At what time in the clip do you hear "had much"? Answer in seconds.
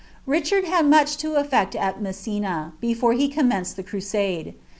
0.65-1.15